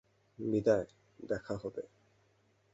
বিদায়, 0.39 0.87
দেখা 1.23 1.55
হবে! 1.55 1.83